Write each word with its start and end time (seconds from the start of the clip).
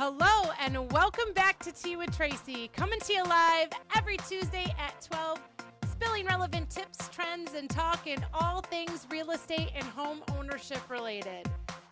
Hello 0.00 0.52
and 0.60 0.92
welcome 0.92 1.32
back 1.34 1.58
to 1.58 1.72
Tea 1.72 1.96
with 1.96 2.16
Tracy, 2.16 2.70
coming 2.72 3.00
to 3.00 3.12
you 3.12 3.24
live 3.24 3.70
every 3.96 4.16
Tuesday 4.18 4.72
at 4.78 4.94
12, 5.00 5.40
spilling 5.90 6.24
relevant 6.24 6.70
tips, 6.70 7.08
trends, 7.08 7.54
and 7.54 7.68
talk 7.68 8.06
in 8.06 8.24
all 8.32 8.60
things 8.60 9.08
real 9.10 9.32
estate 9.32 9.72
and 9.74 9.82
home 9.82 10.22
ownership 10.38 10.78
related. 10.88 11.50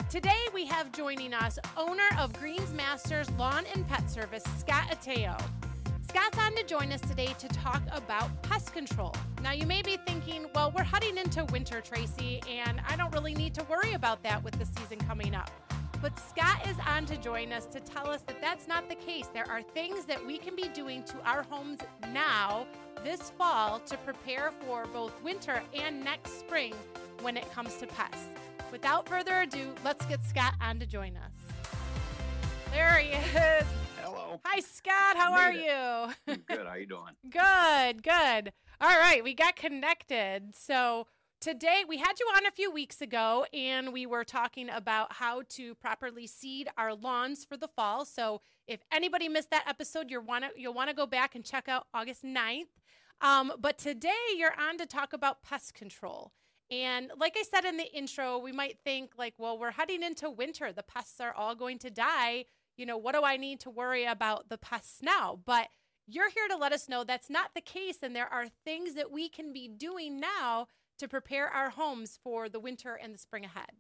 Today 0.09 0.39
we 0.55 0.65
have 0.67 0.93
joining 0.93 1.35
us 1.35 1.59
owner 1.77 2.07
of 2.17 2.33
Greens 2.35 2.73
Masters 2.73 3.29
Lawn 3.33 3.65
and 3.75 3.85
Pest 3.89 4.15
Service, 4.15 4.45
Scott 4.57 4.89
Ateo. 4.93 5.37
Scott's 6.09 6.39
on 6.39 6.55
to 6.55 6.63
join 6.63 6.93
us 6.93 7.01
today 7.01 7.35
to 7.41 7.49
talk 7.49 7.83
about 7.91 8.41
pest 8.45 8.73
control. 8.73 9.17
Now, 9.43 9.51
you 9.51 9.67
may 9.67 9.83
be 9.83 9.97
thinking, 10.07 10.47
well, 10.55 10.73
we're 10.77 10.85
heading 10.85 11.19
into 11.19 11.45
winter, 11.47 11.81
Tracy, 11.81 12.41
and 12.49 12.81
I 12.89 12.95
don't 12.95 13.13
really 13.13 13.35
need 13.35 13.53
to 13.55 13.65
worry 13.65 13.95
about 13.95 14.23
that 14.23 14.45
with 14.45 14.57
the 14.61 14.65
season 14.65 14.99
coming 15.09 15.35
up. 15.35 15.51
But 16.03 16.19
Scott 16.19 16.69
is 16.69 16.77
on 16.87 17.07
to 17.07 17.17
join 17.17 17.53
us 17.53 17.67
to 17.67 17.81
tell 17.81 18.09
us 18.09 18.21
that 18.23 18.41
that's 18.41 18.69
not 18.69 18.89
the 18.89 18.95
case. 18.95 19.29
There 19.33 19.49
are 19.51 19.63
things 19.63 20.05
that 20.05 20.25
we 20.25 20.37
can 20.37 20.55
be 20.55 20.69
doing 20.69 21.03
to 21.05 21.17
our 21.25 21.43
homes 21.43 21.81
now, 22.13 22.67
this 23.03 23.31
fall, 23.31 23.81
to 23.81 23.97
prepare 23.99 24.53
for 24.67 24.87
both 24.93 25.13
winter 25.23 25.63
and 25.75 26.05
next 26.05 26.39
spring 26.39 26.75
when 27.23 27.37
it 27.37 27.51
comes 27.53 27.77
to 27.77 27.87
pests. 27.87 28.27
Without 28.71 29.09
further 29.09 29.41
ado, 29.41 29.75
let's 29.85 30.05
get 30.07 30.23
Scott 30.25 30.55
on 30.61 30.79
to 30.81 30.87
join 30.87 31.17
us. 31.17 31.33
There 32.73 32.99
he 32.99 33.13
is. 33.13 33.67
Hello. 34.03 34.41
Hi, 34.45 34.61
Scott. 34.61 35.17
How 35.17 35.33
are 35.33 35.53
Made 35.53 35.65
you? 35.65 36.37
Good. 36.47 36.67
How 36.67 36.75
you 36.75 36.87
doing? 36.87 37.15
Good, 37.31 38.03
good. 38.03 38.53
All 38.81 38.99
right, 38.99 39.25
we 39.25 39.35
got 39.35 39.57
connected. 39.57 40.55
So 40.55 41.07
today 41.47 41.85
we 41.89 41.97
had 41.97 42.19
you 42.19 42.27
on 42.37 42.45
a 42.45 42.51
few 42.51 42.73
weeks 42.73 43.01
ago 43.01 43.47
and 43.55 43.93
we 43.93 44.05
were 44.05 44.25
talking 44.25 44.69
about 44.69 45.13
how 45.13 45.43
to 45.49 45.77
properly 45.77 46.27
seed 46.27 46.69
our 46.77 46.93
lawns 46.93 47.45
for 47.45 47.57
the 47.57 47.69
fall. 47.69 48.05
So 48.05 48.41
if 48.67 48.81
anybody 48.91 49.29
missed 49.29 49.51
that 49.51 49.63
episode, 49.65 50.11
you'll 50.11 50.25
want 50.25 50.43
to 50.43 50.51
you'll 50.61 50.75
want 50.75 50.91
to 50.91 50.97
go 50.97 51.07
back 51.07 51.37
and 51.37 51.45
check 51.45 51.69
out 51.69 51.87
August 51.95 52.25
9th. 52.25 52.65
Um, 53.21 53.53
but 53.61 53.79
today 53.79 54.11
you're 54.37 54.59
on 54.61 54.77
to 54.79 54.87
talk 54.87 55.13
about 55.13 55.45
pest 55.45 55.73
control. 55.73 56.33
And 56.69 57.13
like 57.17 57.37
I 57.39 57.45
said 57.45 57.65
in 57.65 57.77
the 57.77 57.95
intro, 57.97 58.39
we 58.39 58.51
might 58.51 58.81
think 58.83 59.13
like, 59.17 59.35
well, 59.39 59.57
we're 59.57 59.71
heading 59.71 60.03
into 60.03 60.29
winter. 60.29 60.73
The 60.73 60.83
pests 60.83 61.21
are 61.21 61.33
all 61.33 61.55
going 61.55 61.79
to 61.79 61.91
die. 61.91 62.47
You 62.77 62.87
know, 62.87 62.99
what 62.99 63.15
do 63.15 63.23
I 63.23 63.37
need 63.37 63.61
to 63.61 63.71
worry 63.71 64.05
about 64.05 64.49
the 64.49 64.59
pests 64.59 64.99
now? 65.01 65.39
But 65.47 65.69
you're 66.09 66.31
here 66.31 66.49
to 66.49 66.57
let 66.57 66.73
us 66.73 66.89
know 66.89 67.05
that's 67.05 67.31
not 67.31 67.51
the 67.55 67.61
case. 67.61 67.99
And 68.03 68.17
there 68.17 68.33
are 68.33 68.47
things 68.65 68.95
that 68.95 69.13
we 69.13 69.29
can 69.29 69.53
be 69.53 69.69
doing 69.69 70.19
now 70.19 70.67
to 70.99 71.09
prepare 71.09 71.49
our 71.49 71.71
homes 71.71 72.19
for 72.23 72.49
the 72.49 72.61
winter 72.61 72.95
and 72.95 73.15
the 73.15 73.19
spring 73.19 73.45
ahead. 73.45 73.71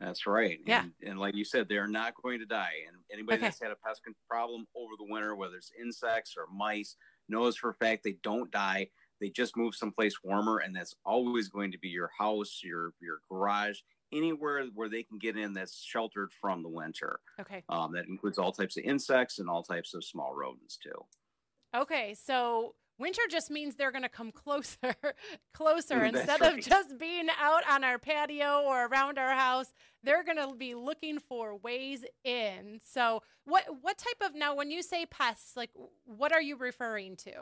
That's 0.00 0.26
right. 0.26 0.58
Yeah. 0.64 0.82
And, 0.82 0.92
and 1.02 1.18
like 1.20 1.34
you 1.34 1.44
said, 1.44 1.68
they're 1.68 1.86
not 1.86 2.14
going 2.20 2.40
to 2.40 2.46
die. 2.46 2.72
And 2.88 2.96
anybody 3.12 3.36
Okay. 3.36 3.46
that's 3.46 3.62
had 3.62 3.70
a 3.70 3.76
pest 3.76 4.02
problem 4.28 4.66
over 4.74 4.92
the 4.98 5.04
winter, 5.04 5.36
whether 5.36 5.56
it's 5.56 5.72
insects 5.78 6.34
or 6.36 6.46
mice, 6.52 6.96
knows 7.28 7.56
for 7.56 7.70
a 7.70 7.74
fact 7.74 8.02
they 8.02 8.16
don't 8.22 8.50
die. 8.50 8.88
They 9.20 9.28
just 9.28 9.56
move 9.56 9.74
someplace 9.74 10.14
warmer, 10.24 10.58
and 10.58 10.74
that's 10.74 10.94
always 11.04 11.50
going 11.50 11.72
to 11.72 11.78
be 11.78 11.88
your 11.88 12.10
house, 12.18 12.62
your 12.64 12.94
your 13.00 13.20
garage, 13.30 13.80
anywhere 14.10 14.64
where 14.74 14.88
they 14.88 15.02
can 15.02 15.18
get 15.18 15.36
in 15.36 15.52
that's 15.52 15.82
sheltered 15.82 16.32
from 16.32 16.62
the 16.62 16.70
winter. 16.70 17.20
Okay. 17.38 17.62
Um, 17.68 17.92
that 17.92 18.06
includes 18.06 18.38
all 18.38 18.50
types 18.50 18.78
of 18.78 18.84
insects 18.84 19.38
and 19.38 19.50
all 19.50 19.62
types 19.62 19.92
of 19.92 20.04
small 20.04 20.34
rodents 20.34 20.78
too. 20.78 21.04
Okay. 21.76 22.14
So 22.14 22.74
winter 23.00 23.22
just 23.28 23.50
means 23.50 23.74
they're 23.74 23.90
going 23.90 24.02
to 24.02 24.08
come 24.08 24.30
closer, 24.30 24.94
closer 25.54 26.04
instead 26.04 26.42
of 26.42 26.60
just 26.60 26.98
being 26.98 27.28
out 27.40 27.62
on 27.68 27.82
our 27.82 27.98
patio 27.98 28.62
or 28.66 28.86
around 28.86 29.18
our 29.18 29.34
house. 29.34 29.72
They're 30.04 30.24
going 30.24 30.36
to 30.36 30.54
be 30.54 30.74
looking 30.74 31.18
for 31.18 31.56
ways 31.56 32.04
in. 32.24 32.80
So 32.84 33.22
what 33.44 33.64
what 33.80 33.98
type 33.98 34.28
of 34.30 34.34
now 34.34 34.54
when 34.54 34.70
you 34.70 34.82
say 34.82 35.06
pests, 35.06 35.56
like 35.56 35.70
what 36.04 36.32
are 36.32 36.42
you 36.42 36.56
referring 36.56 37.16
to? 37.16 37.32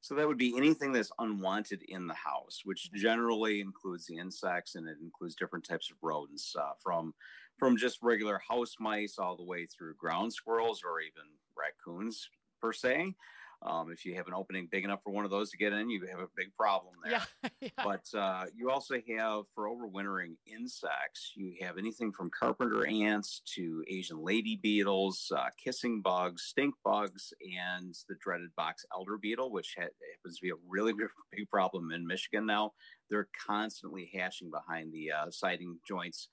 So 0.00 0.14
that 0.14 0.28
would 0.28 0.38
be 0.38 0.56
anything 0.56 0.92
that's 0.92 1.10
unwanted 1.18 1.82
in 1.88 2.06
the 2.06 2.14
house, 2.14 2.60
which 2.64 2.92
generally 2.92 3.60
includes 3.60 4.06
the 4.06 4.18
insects 4.18 4.76
and 4.76 4.88
it 4.88 4.98
includes 5.02 5.34
different 5.34 5.66
types 5.66 5.90
of 5.90 5.96
rodents, 6.00 6.54
uh, 6.56 6.72
from 6.80 7.12
from 7.58 7.76
just 7.76 7.98
regular 8.02 8.40
house 8.48 8.76
mice 8.78 9.18
all 9.18 9.36
the 9.36 9.44
way 9.44 9.66
through 9.66 9.94
ground 9.94 10.32
squirrels 10.32 10.82
or 10.84 11.00
even 11.00 11.24
raccoons 11.56 12.28
per 12.60 12.72
se. 12.72 13.14
Um, 13.62 13.90
if 13.90 14.04
you 14.04 14.14
have 14.14 14.26
an 14.26 14.34
opening 14.34 14.68
big 14.70 14.84
enough 14.84 15.02
for 15.02 15.12
one 15.12 15.24
of 15.24 15.30
those 15.30 15.50
to 15.50 15.56
get 15.56 15.72
in, 15.72 15.90
you 15.90 16.06
have 16.10 16.20
a 16.20 16.28
big 16.36 16.54
problem 16.56 16.94
there. 17.02 17.12
Yeah. 17.12 17.48
yeah. 17.60 17.68
But 17.76 18.18
uh, 18.18 18.44
you 18.54 18.70
also 18.70 18.94
have 18.94 19.44
for 19.54 19.68
overwintering 19.68 20.36
insects, 20.46 21.32
you 21.34 21.54
have 21.60 21.78
anything 21.78 22.12
from 22.12 22.30
carpenter 22.38 22.86
ants 22.86 23.42
to 23.54 23.82
Asian 23.88 24.22
lady 24.22 24.58
beetles, 24.62 25.32
uh, 25.36 25.48
kissing 25.62 26.02
bugs, 26.02 26.42
stink 26.42 26.74
bugs, 26.84 27.32
and 27.58 27.94
the 28.08 28.16
dreaded 28.20 28.50
box 28.56 28.84
elder 28.94 29.18
beetle, 29.18 29.50
which 29.50 29.74
ha- 29.78 29.88
happens 30.14 30.38
to 30.38 30.42
be 30.42 30.50
a 30.50 30.60
really 30.68 30.92
big, 31.32 31.50
problem 31.50 31.92
in 31.92 32.06
Michigan 32.06 32.46
now. 32.46 32.72
They're 33.08 33.28
constantly 33.46 34.10
hatching 34.12 34.50
behind 34.50 34.92
the 34.92 35.12
uh, 35.12 35.30
siding 35.30 35.78
joints 35.86 36.28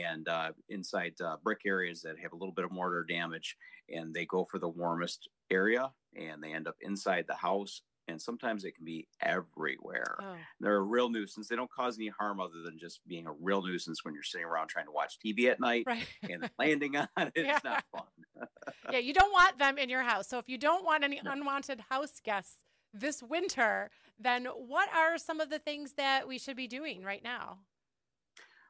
and 0.00 0.28
uh, 0.28 0.52
inside 0.68 1.14
uh, 1.20 1.36
brick 1.42 1.60
areas 1.66 2.02
that 2.02 2.18
have 2.20 2.32
a 2.32 2.36
little 2.36 2.54
bit 2.54 2.64
of 2.64 2.72
mortar 2.72 3.04
damage, 3.08 3.56
and 3.88 4.14
they 4.14 4.24
go 4.26 4.44
for 4.50 4.58
the 4.58 4.68
warmest 4.68 5.28
area 5.50 5.90
and 6.16 6.42
they 6.42 6.52
end 6.52 6.68
up 6.68 6.76
inside 6.80 7.24
the 7.28 7.34
house. 7.34 7.82
And 8.08 8.20
sometimes 8.20 8.64
it 8.64 8.74
can 8.74 8.84
be 8.84 9.06
everywhere 9.22 10.16
oh. 10.20 10.34
they're 10.60 10.76
a 10.76 10.82
real 10.82 11.08
nuisance. 11.08 11.46
They 11.46 11.54
don't 11.54 11.70
cause 11.70 11.96
any 11.96 12.08
harm 12.08 12.40
other 12.40 12.60
than 12.64 12.76
just 12.78 13.00
being 13.06 13.26
a 13.28 13.32
real 13.32 13.62
nuisance 13.62 14.04
when 14.04 14.12
you're 14.12 14.24
sitting 14.24 14.44
around 14.44 14.68
trying 14.68 14.86
to 14.86 14.92
watch 14.92 15.18
TV 15.24 15.48
at 15.50 15.60
night 15.60 15.84
Right. 15.86 16.04
and 16.28 16.50
landing 16.58 16.96
on 16.96 17.06
it. 17.16 17.32
It's 17.36 17.64
not 17.64 17.84
fun. 17.92 18.48
yeah, 18.92 18.98
you 18.98 19.14
don't 19.14 19.32
want 19.32 19.58
them 19.58 19.78
in 19.78 19.88
your 19.88 20.02
house. 20.02 20.28
So 20.28 20.38
if 20.38 20.48
you 20.48 20.58
don't 20.58 20.84
want 20.84 21.04
any 21.04 21.20
No. 21.22 21.30
unwanted 21.30 21.80
house 21.90 22.20
guests 22.22 22.56
this 22.92 23.22
winter, 23.22 23.88
then 24.18 24.46
what 24.46 24.92
are 24.92 25.16
some 25.16 25.40
of 25.40 25.48
the 25.48 25.60
things 25.60 25.92
that 25.94 26.26
we 26.26 26.38
should 26.38 26.56
be 26.56 26.66
doing 26.66 27.02
right 27.04 27.22
now? 27.22 27.58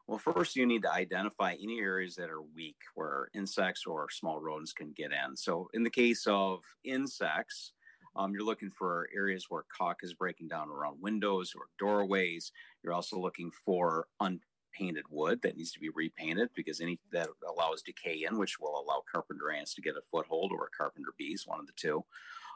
Well, 0.06 0.18
first, 0.18 0.56
you 0.56 0.66
need 0.66 0.82
to 0.82 0.92
identify 0.92 1.52
any 1.54 1.78
areas 1.78 2.16
that 2.16 2.28
are 2.28 2.42
weak 2.42 2.76
where 2.94 3.28
insects 3.34 3.84
or 3.86 4.08
small 4.10 4.40
rodents 4.40 4.72
can 4.72 4.92
get 4.92 5.12
in. 5.12 5.36
So, 5.36 5.68
in 5.74 5.84
the 5.84 5.90
case 5.90 6.26
of 6.26 6.60
insects, 6.84 7.72
um, 8.16 8.32
you're 8.34 8.44
looking 8.44 8.70
for 8.70 9.08
areas 9.14 9.46
where 9.48 9.64
caulk 9.76 9.98
is 10.02 10.12
breaking 10.12 10.48
down 10.48 10.68
around 10.68 11.00
windows 11.00 11.54
or 11.56 11.66
doorways. 11.78 12.52
You're 12.82 12.92
also 12.92 13.18
looking 13.18 13.50
for 13.64 14.06
unpainted 14.20 15.04
wood 15.08 15.40
that 15.42 15.56
needs 15.56 15.72
to 15.72 15.80
be 15.80 15.88
repainted 15.88 16.50
because 16.54 16.80
any 16.80 16.98
that 17.12 17.28
allows 17.48 17.80
decay 17.80 18.24
in, 18.28 18.38
which 18.38 18.58
will 18.60 18.78
allow 18.78 19.02
carpenter 19.10 19.50
ants 19.50 19.74
to 19.74 19.82
get 19.82 19.96
a 19.96 20.02
foothold 20.10 20.52
or 20.52 20.68
carpenter 20.76 21.14
bees, 21.16 21.44
one 21.46 21.60
of 21.60 21.66
the 21.66 21.72
two. 21.76 22.04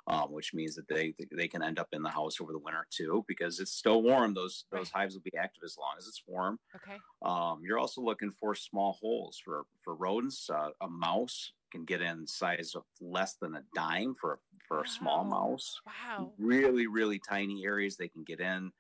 Um, 0.09 0.31
which 0.31 0.55
means 0.55 0.77
that 0.77 0.87
they 0.87 1.15
they 1.33 1.49
can 1.49 1.65
end 1.65 1.81
up 1.81 1.89
in 1.93 2.01
the 2.01 2.11
house 2.11 2.41
over 2.41 2.53
the 2.53 2.61
winter 2.61 2.87
too 2.91 3.25
because 3.27 3.59
it's 3.59 3.73
still 3.73 4.03
warm. 4.03 4.35
Those 4.35 4.65
those 4.71 4.89
hives 4.89 5.15
will 5.15 5.23
be 5.23 5.37
active 5.37 5.65
as 5.65 5.77
long 5.77 5.95
as 5.99 6.07
it's 6.07 6.23
warm. 6.29 6.61
Okay. 6.77 6.97
Um, 7.23 7.63
you're 7.65 7.81
also 7.81 8.01
looking 8.01 8.31
for 8.31 8.55
small 8.55 8.93
holes 9.01 9.41
for 9.45 9.65
for 9.83 9.97
rodents. 9.97 10.49
Uh, 10.49 10.71
a 10.81 10.89
mouse 10.89 11.53
can 11.73 11.85
get 11.85 12.01
in 12.03 12.25
size 12.27 12.75
of 12.77 12.85
less 13.01 13.35
than 13.35 13.57
a 13.57 13.63
dime 13.75 14.15
for 14.15 14.39
for 14.69 14.83
a 14.83 14.87
small 14.87 15.25
mouse. 15.25 15.81
Wow. 15.85 16.33
Really, 16.39 16.87
really 16.87 17.19
tiny 17.19 17.65
areas 17.65 17.97
they 17.97 18.09
can 18.09 18.23
get 18.23 18.41
in. 18.41 18.71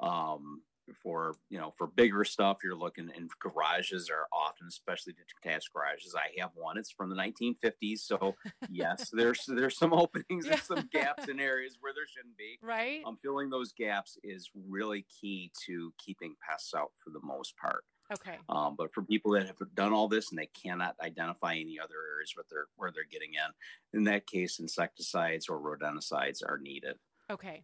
Um, 0.00 0.62
for 1.02 1.34
you 1.48 1.58
know, 1.58 1.72
for 1.78 1.86
bigger 1.86 2.24
stuff, 2.24 2.58
you're 2.64 2.74
looking 2.76 3.10
in 3.16 3.28
garages 3.40 4.10
are 4.10 4.26
often, 4.32 4.66
especially 4.68 5.14
detached 5.14 5.72
garages. 5.72 6.14
I 6.14 6.40
have 6.40 6.50
one. 6.54 6.78
It's 6.78 6.90
from 6.90 7.10
the 7.10 7.16
1950s, 7.16 8.00
so 8.00 8.34
yes, 8.70 9.10
there's 9.12 9.44
there's 9.46 9.76
some 9.78 9.92
openings 9.92 10.46
Yeah. 10.46 10.52
and 10.54 10.62
some 10.62 10.88
gaps 10.92 11.28
in 11.28 11.40
areas 11.40 11.76
where 11.80 11.92
there 11.94 12.06
shouldn't 12.06 12.36
be 12.36 12.58
Right? 12.62 13.02
um, 13.04 13.18
filling 13.22 13.50
those 13.50 13.72
gaps 13.72 14.18
is 14.22 14.50
really 14.54 15.06
key 15.20 15.52
to 15.66 15.92
keeping 15.98 16.34
pests 16.46 16.74
out 16.74 16.92
for 17.02 17.10
the 17.10 17.20
most 17.22 17.56
part. 17.56 17.84
okay. 18.12 18.38
Um, 18.48 18.74
but 18.76 18.92
for 18.92 19.02
people 19.02 19.32
that 19.32 19.46
have 19.46 19.56
done 19.74 19.92
all 19.92 20.08
this 20.08 20.30
and 20.30 20.38
they 20.38 20.48
cannot 20.60 20.96
identify 21.00 21.54
any 21.54 21.78
other 21.78 21.94
areas 22.14 22.32
where 22.34 22.44
they're 22.50 22.66
where 22.76 22.90
they're 22.92 23.04
getting 23.10 23.34
in, 23.34 23.98
in 23.98 24.04
that 24.04 24.26
case, 24.26 24.58
insecticides 24.58 25.48
or 25.48 25.58
rodenticides 25.60 26.42
are 26.46 26.58
needed. 26.58 26.96
Okay. 27.30 27.62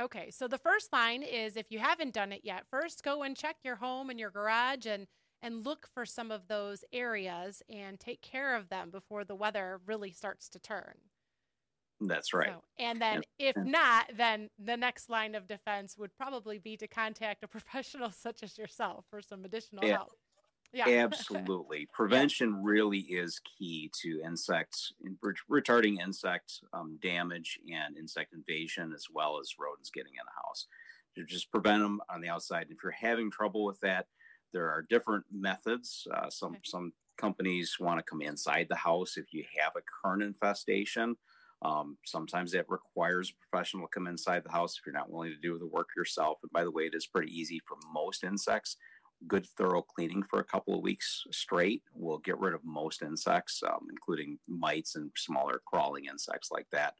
Okay. 0.00 0.30
So 0.30 0.48
the 0.48 0.58
first 0.58 0.92
line 0.92 1.22
is 1.22 1.56
if 1.56 1.70
you 1.70 1.78
haven't 1.78 2.14
done 2.14 2.32
it 2.32 2.42
yet, 2.44 2.66
first 2.70 3.02
go 3.02 3.22
and 3.22 3.36
check 3.36 3.56
your 3.64 3.76
home 3.76 4.10
and 4.10 4.18
your 4.18 4.30
garage 4.30 4.86
and 4.86 5.06
and 5.44 5.64
look 5.64 5.88
for 5.92 6.06
some 6.06 6.30
of 6.30 6.46
those 6.46 6.84
areas 6.92 7.62
and 7.68 7.98
take 7.98 8.22
care 8.22 8.54
of 8.54 8.68
them 8.68 8.90
before 8.90 9.24
the 9.24 9.34
weather 9.34 9.80
really 9.84 10.12
starts 10.12 10.48
to 10.50 10.58
turn. 10.60 11.10
That's 12.00 12.34
right. 12.34 12.48
So, 12.48 12.64
and 12.76 13.00
then 13.00 13.22
if 13.38 13.56
not, 13.62 14.10
then 14.16 14.50
the 14.58 14.76
next 14.76 15.08
line 15.08 15.34
of 15.34 15.46
defense 15.46 15.96
would 15.96 16.14
probably 16.16 16.58
be 16.58 16.76
to 16.78 16.88
contact 16.88 17.44
a 17.44 17.48
professional 17.48 18.10
such 18.10 18.42
as 18.42 18.58
yourself 18.58 19.06
for 19.10 19.20
some 19.22 19.44
additional 19.44 19.86
Yeah. 19.86 19.96
help. 19.96 20.18
Yeah. 20.72 20.88
Absolutely. 21.04 21.86
Prevention 21.92 22.62
really 22.62 23.00
is 23.00 23.40
key 23.40 23.90
to 24.02 24.20
insects, 24.24 24.92
ret- 25.22 25.36
retarding 25.50 26.00
insect 26.00 26.60
um, 26.72 26.98
damage 27.00 27.58
and 27.70 27.96
insect 27.96 28.32
invasion, 28.32 28.92
as 28.92 29.06
well 29.10 29.38
as 29.38 29.54
rodents 29.58 29.90
getting 29.90 30.14
in 30.14 30.24
the 30.24 30.42
house. 30.44 30.66
You 31.14 31.24
just 31.26 31.50
prevent 31.50 31.82
them 31.82 32.00
on 32.08 32.20
the 32.20 32.28
outside. 32.28 32.68
If 32.70 32.78
you're 32.82 32.92
having 32.92 33.30
trouble 33.30 33.64
with 33.64 33.80
that, 33.80 34.08
there 34.52 34.70
are 34.70 34.82
different 34.82 35.26
methods. 35.30 36.06
Uh, 36.12 36.30
some 36.30 36.56
Okay. 36.56 36.62
some 36.64 36.94
companies 37.18 37.76
want 37.78 37.98
to 37.98 38.02
come 38.02 38.22
inside 38.22 38.66
the 38.68 38.76
house 38.76 39.16
if 39.16 39.32
you 39.32 39.44
have 39.62 39.72
a 39.76 39.82
current 39.82 40.22
infestation. 40.22 41.16
Um, 41.60 41.98
sometimes 42.04 42.54
it 42.54 42.66
requires 42.68 43.30
a 43.30 43.34
professional 43.48 43.86
to 43.86 43.90
come 43.90 44.08
inside 44.08 44.42
the 44.42 44.50
house 44.50 44.76
if 44.78 44.84
you're 44.84 44.92
not 44.94 45.10
willing 45.10 45.30
to 45.30 45.36
do 45.36 45.58
the 45.58 45.66
work 45.66 45.90
yourself. 45.96 46.38
And 46.42 46.50
by 46.50 46.64
the 46.64 46.72
way, 46.72 46.84
it 46.86 46.94
is 46.94 47.06
pretty 47.06 47.30
easy 47.38 47.60
for 47.60 47.76
most 47.92 48.24
insects. 48.24 48.76
Good 49.26 49.46
thorough 49.46 49.82
cleaning 49.82 50.22
for 50.22 50.40
a 50.40 50.44
couple 50.44 50.74
of 50.74 50.82
weeks 50.82 51.24
straight 51.30 51.82
will 51.94 52.18
get 52.18 52.38
rid 52.38 52.54
of 52.54 52.64
most 52.64 53.02
insects, 53.02 53.62
um, 53.66 53.86
including 53.90 54.38
mites 54.48 54.96
and 54.96 55.10
smaller 55.16 55.60
crawling 55.66 56.06
insects 56.06 56.50
like 56.50 56.66
that. 56.72 56.94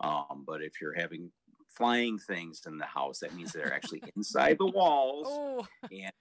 Um, 0.00 0.44
but 0.46 0.62
if 0.62 0.80
you're 0.80 0.94
having 0.94 1.30
flying 1.68 2.18
things 2.18 2.62
in 2.66 2.78
the 2.78 2.86
house, 2.86 3.20
that 3.20 3.34
means 3.34 3.52
they're 3.52 3.72
actually 3.72 4.02
inside 4.16 4.58
the 4.58 4.66
walls. 4.66 5.26
Oh. 5.28 5.66
And 5.90 6.12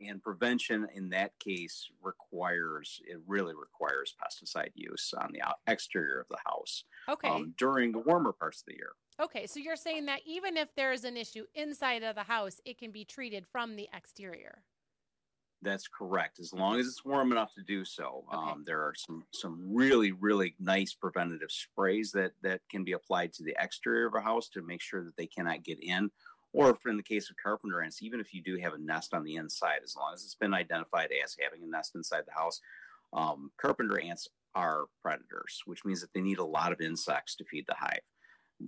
and 0.00 0.22
prevention 0.22 0.86
in 0.94 1.08
that 1.10 1.32
case 1.38 1.88
requires 2.02 3.00
it 3.04 3.18
really 3.26 3.54
requires 3.54 4.14
pesticide 4.22 4.70
use 4.74 5.12
on 5.18 5.30
the 5.32 5.42
exterior 5.66 6.20
of 6.20 6.28
the 6.28 6.38
house 6.46 6.84
okay 7.08 7.28
um, 7.28 7.54
during 7.58 7.92
the 7.92 7.98
warmer 7.98 8.32
parts 8.32 8.60
of 8.60 8.66
the 8.66 8.74
year 8.74 8.92
okay 9.20 9.46
so 9.46 9.58
you're 9.58 9.76
saying 9.76 10.06
that 10.06 10.20
even 10.24 10.56
if 10.56 10.68
there's 10.76 11.04
an 11.04 11.16
issue 11.16 11.44
inside 11.54 12.02
of 12.02 12.14
the 12.14 12.22
house 12.22 12.60
it 12.64 12.78
can 12.78 12.90
be 12.90 13.04
treated 13.04 13.44
from 13.50 13.76
the 13.76 13.88
exterior 13.92 14.62
that's 15.62 15.88
correct 15.88 16.38
as 16.38 16.52
long 16.52 16.78
as 16.78 16.86
it's 16.86 17.04
warm 17.04 17.32
enough 17.32 17.52
to 17.52 17.62
do 17.62 17.84
so 17.84 18.24
okay. 18.32 18.52
um, 18.52 18.62
there 18.64 18.80
are 18.80 18.94
some 18.96 19.24
some 19.32 19.60
really 19.68 20.12
really 20.12 20.54
nice 20.60 20.94
preventative 20.94 21.50
sprays 21.50 22.12
that 22.12 22.32
that 22.42 22.60
can 22.70 22.84
be 22.84 22.92
applied 22.92 23.32
to 23.32 23.42
the 23.42 23.56
exterior 23.58 24.06
of 24.06 24.14
a 24.14 24.20
house 24.20 24.48
to 24.48 24.62
make 24.62 24.80
sure 24.80 25.02
that 25.02 25.16
they 25.16 25.26
cannot 25.26 25.64
get 25.64 25.78
in 25.82 26.10
or 26.52 26.70
if 26.70 26.86
in 26.86 26.96
the 26.96 27.02
case 27.02 27.30
of 27.30 27.36
carpenter 27.36 27.82
ants, 27.82 28.02
even 28.02 28.20
if 28.20 28.32
you 28.32 28.42
do 28.42 28.56
have 28.56 28.72
a 28.72 28.78
nest 28.78 29.12
on 29.12 29.22
the 29.22 29.36
inside, 29.36 29.80
as 29.84 29.94
long 29.96 30.12
as 30.14 30.24
it's 30.24 30.34
been 30.34 30.54
identified 30.54 31.10
as 31.22 31.36
having 31.42 31.62
a 31.62 31.70
nest 31.70 31.94
inside 31.94 32.22
the 32.26 32.32
house, 32.32 32.60
um, 33.12 33.50
carpenter 33.60 34.00
ants 34.00 34.28
are 34.54 34.86
predators, 35.02 35.62
which 35.66 35.84
means 35.84 36.00
that 36.00 36.12
they 36.14 36.20
need 36.20 36.38
a 36.38 36.44
lot 36.44 36.72
of 36.72 36.80
insects 36.80 37.36
to 37.36 37.44
feed 37.44 37.66
the 37.68 37.74
hive. 37.74 38.00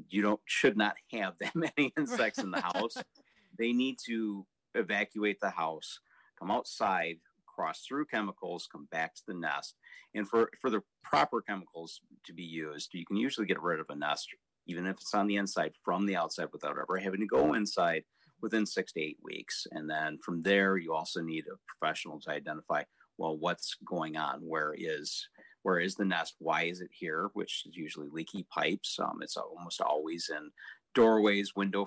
You 0.08 0.22
don't 0.22 0.40
should 0.44 0.76
not 0.76 0.94
have 1.12 1.34
that 1.38 1.54
many 1.76 1.92
insects 1.96 2.38
in 2.38 2.50
the 2.50 2.60
house. 2.60 2.96
they 3.58 3.72
need 3.72 3.98
to 4.06 4.46
evacuate 4.75 5.40
the 5.40 5.50
house, 5.50 6.00
come 6.40 6.50
outside, 6.50 7.19
cross 7.46 7.84
through 7.87 8.06
chemicals, 8.06 8.69
come 8.70 8.88
back 8.90 9.14
to 9.14 9.22
the 9.26 9.34
nest. 9.34 9.75
And 10.14 10.28
for, 10.28 10.50
for 10.60 10.70
the 10.70 10.82
proper 11.04 11.40
chemicals 11.40 12.00
to 12.26 12.32
be 12.32 12.42
used, 12.42 12.90
you 12.94 13.04
can 13.04 13.16
usually 13.16 13.46
get 13.46 13.62
rid 13.62 13.81
of 13.81 13.87
a 13.90 13.96
nest 13.96 14.28
even 14.66 14.87
if 14.87 14.96
it's 14.96 15.14
on 15.14 15.26
the 15.26 15.37
inside 15.37 15.72
from 15.84 16.06
the 16.06 16.16
outside 16.16 16.48
without 16.52 16.76
ever 16.78 16.96
having 16.96 17.20
to 17.20 17.26
go 17.26 17.54
inside 17.54 18.04
within 18.40 18.64
six 18.64 18.92
to 18.92 19.00
eight 19.00 19.19
weeks. 19.22 19.66
And 19.72 19.90
then 19.90 20.19
from 20.25 20.42
there, 20.42 20.76
you 20.76 20.94
also 20.94 21.20
need 21.20 21.44
a 21.46 21.58
professional 21.66 22.20
to 22.20 22.31
identify, 22.31 22.84
well, 23.19 23.37
what's 23.37 23.76
going 23.84 24.16
on? 24.16 24.40
Where 24.40 24.75
is 24.78 25.28
where 25.62 25.78
is 25.78 25.94
the 25.94 26.06
nest? 26.06 26.37
Why 26.38 26.62
is 26.62 26.81
it 26.81 26.90
here? 26.92 27.31
Which 27.34 27.64
is 27.66 27.76
usually 27.76 28.08
leaky 28.10 28.46
pipes. 28.50 28.98
Um, 28.98 29.19
it's 29.20 29.37
almost 29.37 29.82
always 29.82 30.31
in 30.34 30.50
doorways, 30.94 31.54
window. 31.54 31.87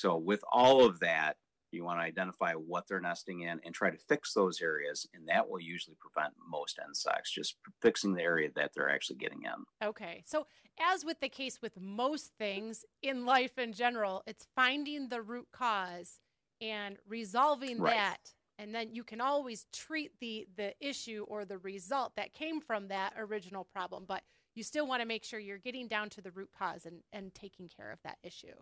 So 0.00 0.16
with 0.16 0.42
all 0.50 0.84
of 0.84 1.00
that, 1.00 1.36
you 1.72 1.84
want 1.84 2.00
to 2.00 2.04
identify 2.04 2.52
what 2.54 2.88
they're 2.88 3.00
nesting 3.00 3.40
in 3.42 3.60
and 3.64 3.74
try 3.74 3.90
to 3.90 3.98
fix 3.98 4.32
those 4.32 4.60
areas. 4.60 5.06
And 5.14 5.28
that 5.28 5.48
will 5.48 5.60
usually 5.60 5.96
prevent 6.00 6.34
most 6.48 6.80
insects, 6.84 7.30
just 7.30 7.56
fixing 7.80 8.14
the 8.14 8.22
area 8.22 8.48
that 8.56 8.72
they're 8.74 8.90
actually 8.90 9.16
getting 9.16 9.42
in. 9.44 9.86
Okay. 9.88 10.24
So, 10.26 10.46
as 10.80 11.04
with 11.04 11.20
the 11.20 11.28
case 11.28 11.60
with 11.60 11.78
most 11.78 12.32
things 12.38 12.84
in 13.02 13.26
life 13.26 13.58
in 13.58 13.72
general, 13.72 14.22
it's 14.26 14.46
finding 14.56 15.08
the 15.08 15.20
root 15.20 15.48
cause 15.52 16.20
and 16.60 16.96
resolving 17.06 17.78
right. 17.78 17.94
that. 17.94 18.32
And 18.58 18.74
then 18.74 18.94
you 18.94 19.04
can 19.04 19.20
always 19.20 19.66
treat 19.72 20.12
the, 20.20 20.46
the 20.56 20.74
issue 20.80 21.24
or 21.28 21.44
the 21.44 21.58
result 21.58 22.16
that 22.16 22.34
came 22.34 22.60
from 22.60 22.88
that 22.88 23.12
original 23.18 23.64
problem. 23.64 24.04
But 24.08 24.22
you 24.54 24.62
still 24.62 24.86
want 24.86 25.02
to 25.02 25.08
make 25.08 25.24
sure 25.24 25.38
you're 25.38 25.58
getting 25.58 25.88
down 25.88 26.08
to 26.10 26.20
the 26.20 26.30
root 26.30 26.50
cause 26.58 26.84
and, 26.84 27.00
and 27.12 27.34
taking 27.34 27.68
care 27.68 27.90
of 27.92 27.98
that 28.02 28.18
issue. 28.22 28.56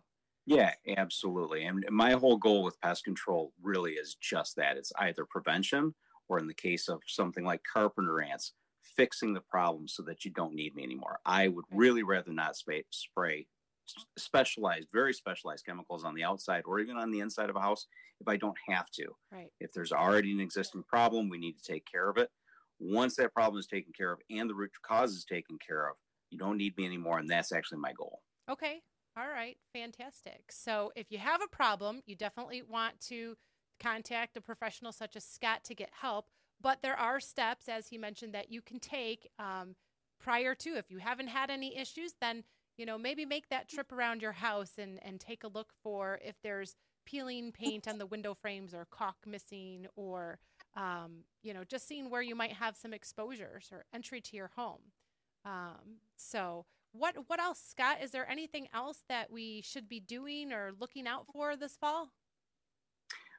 Yeah, 0.49 0.73
absolutely. 0.97 1.65
And 1.65 1.85
my 1.91 2.13
whole 2.13 2.39
goal 2.39 2.63
with 2.63 2.81
pest 2.81 3.05
control 3.05 3.53
really 3.63 3.93
is 3.93 4.17
just 4.21 4.57
that. 4.57 4.79
It's 4.79 4.93
either 4.99 5.27
prevention 5.27 5.95
or 6.29 6.39
in 6.39 6.47
the 6.47 6.55
case 6.55 6.89
of 6.89 7.01
something 7.07 7.45
like 7.45 7.61
carpenter 7.71 8.23
ants, 8.23 8.55
fixing 8.83 9.35
the 9.35 9.43
problem 9.43 9.89
so 9.89 10.03
that 10.05 10.25
you 10.25 10.31
don't 10.31 10.55
need 10.55 10.75
me 10.75 10.83
anymore. 10.83 11.19
I 11.27 11.49
would 11.49 11.67
really 11.71 12.03
rather 12.03 12.33
not 12.33 12.57
spray, 12.57 12.85
spray 12.91 13.47
specialized, 14.17 14.89
very 14.93 15.13
specialized 15.13 15.67
chemicals 15.67 16.05
on 16.05 16.15
the 16.15 16.25
outside 16.25 16.63
or 16.67 16.81
even 16.81 16.97
on 16.97 17.11
the 17.11 17.21
inside 17.21 17.51
of 17.51 17.57
a 17.57 17.61
house 17.61 17.87
if 18.21 18.27
I 18.29 18.37
don't 18.37 18.57
have 18.69 18.91
to. 18.93 19.07
Right. 19.31 19.51
If 19.61 19.73
there's 19.73 19.93
already 19.93 20.33
an 20.33 20.41
existing 20.41 20.85
problem, 20.85 21.29
we 21.29 21.39
need 21.39 21.59
to 21.59 21.73
take 21.73 21.85
care 21.91 22.09
of 22.09 22.17
it. 22.17 22.31
Once 22.81 23.17
that 23.17 23.35
problem 23.35 23.59
is 23.59 23.67
taken 23.67 23.93
care 23.93 24.13
of 24.13 24.21
and 24.31 24.49
the 24.49 24.55
root 24.55 24.71
cause 24.83 25.13
is 25.13 25.25
taken 25.25 25.59
care 25.59 25.89
of, 25.89 25.97
you 26.31 26.39
don't 26.39 26.57
need 26.57 26.77
me 26.77 26.87
anymore. 26.87 27.19
And 27.19 27.29
that's 27.29 27.53
actually 27.53 27.81
my 27.81 27.93
goal. 27.93 28.23
Okay. 28.51 28.81
All 29.19 29.29
right, 29.29 29.57
fantastic. 29.73 30.43
So 30.51 30.93
if 30.95 31.11
you 31.11 31.19
have 31.19 31.43
a 31.43 31.49
problem, 31.49 32.03
you 32.07 32.15
definitely 32.15 32.63
want 32.63 33.01
to 33.09 33.37
contact 33.81 34.37
a 34.37 34.41
professional 34.41 34.93
such 34.93 35.17
as 35.17 35.25
Scott 35.25 35.65
to 35.65 35.75
get 35.75 35.91
help. 35.93 36.31
But 36.61 36.83
there 36.83 36.97
are 36.97 37.19
steps, 37.19 37.69
as 37.69 37.89
he 37.89 37.99
mentioned, 37.99 38.33
that 38.35 38.53
you 38.53 38.63
can 38.63 38.79
take 38.79 39.29
um, 39.41 39.75
prior 40.21 40.55
to. 40.57 40.77
If 40.77 40.91
you 40.91 40.99
haven't 40.99 41.29
had 41.29 41.51
any 41.51 41.77
issues, 41.77 42.15
then 42.21 42.45
you 42.77 42.87
know 42.87 42.97
maybe 42.97 43.25
make 43.25 43.49
that 43.49 43.69
trip 43.69 43.91
around 43.91 44.23
your 44.23 44.33
house 44.33 44.73
and 44.79 45.01
and 45.03 45.19
take 45.19 45.43
a 45.43 45.49
look 45.49 45.73
for 45.83 46.21
if 46.25 46.37
there's 46.43 46.77
peeling 47.05 47.51
paint 47.51 47.89
on 47.89 47.99
the 47.99 48.07
window 48.07 48.35
frames 48.35 48.73
or 48.73 48.87
caulk 48.91 49.17
missing 49.27 49.87
or 49.97 50.39
um, 50.77 51.25
you 51.43 51.53
know 51.53 51.65
just 51.65 51.89
seeing 51.89 52.09
where 52.09 52.23
you 52.23 52.37
might 52.37 52.53
have 52.53 52.77
some 52.77 52.95
exposures 52.95 53.71
or 53.73 53.85
entry 53.93 54.21
to 54.21 54.37
your 54.37 54.51
home. 54.55 54.93
Um, 55.45 55.99
so 56.17 56.67
what 56.93 57.15
what 57.27 57.41
else, 57.41 57.61
Scott? 57.71 57.99
Is 58.03 58.11
there 58.11 58.29
anything 58.29 58.69
else 58.73 59.05
that 59.09 59.31
we 59.31 59.63
should 59.63 59.89
be 59.89 60.01
doing 60.01 60.53
or 60.53 60.73
looking 60.79 61.07
out 61.07 61.27
for 61.33 61.57
this 61.57 61.77
fall? 61.77 62.11